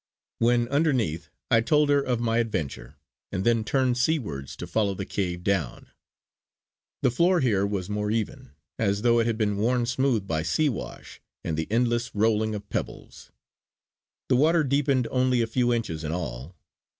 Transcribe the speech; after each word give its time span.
When 0.39 0.67
underneath, 0.69 1.29
I 1.51 1.61
told 1.61 1.89
her 1.91 2.01
of 2.01 2.19
my 2.19 2.39
adventure, 2.39 2.95
and 3.31 3.43
then 3.43 3.63
turned 3.63 3.99
seawards 3.99 4.55
to 4.55 4.65
follow 4.65 4.95
the 4.95 5.05
cave 5.05 5.43
down. 5.43 5.91
The 7.03 7.11
floor 7.11 7.39
here 7.39 7.67
was 7.67 7.87
more 7.87 8.09
even, 8.09 8.49
as 8.79 9.03
though 9.03 9.19
it 9.19 9.27
had 9.27 9.37
been 9.37 9.57
worn 9.57 9.85
smooth 9.85 10.25
by 10.25 10.41
sea 10.41 10.69
wash 10.69 11.21
and 11.43 11.55
the 11.55 11.71
endless 11.71 12.15
rolling 12.15 12.55
of 12.55 12.67
pebbles. 12.71 13.31
The 14.27 14.37
water 14.37 14.63
deepened 14.63 15.07
only 15.11 15.39
a 15.39 15.45
few 15.45 15.71
inches 15.71 16.03
in 16.03 16.11
all. 16.11 16.55